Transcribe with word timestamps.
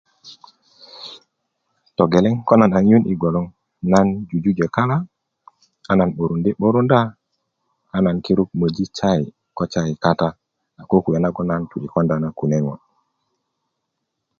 togeleŋ 1.97 2.35
ko 2.47 2.53
nan 2.59 2.71
a 2.77 2.79
nyu' 2.79 2.85
ŋiyun 2.87 3.07
yi 3.09 3.15
gboloŋ 3.21 3.45
na 3.91 3.99
jujujö 4.29 4.67
kalá 4.75 4.97
a 5.91 5.93
nan 5.99 6.09
'burundi' 6.13 6.55
'burunda 6.57 6.99
a 7.95 7.97
nan 8.05 8.17
kiruŋ 8.23 8.49
möji 8.59 8.85
sayi 8.97 9.25
ko 9.57 9.63
sayi 9.73 9.93
kata 10.03 10.29
a 10.81 10.83
kokuwe 10.89 11.17
nagon 11.21 11.47
nan 11.51 11.61
tirini 11.69 11.89
konda 11.93 12.15
na 12.23 12.29
kune' 12.37 12.63
ŋo' 12.65 12.77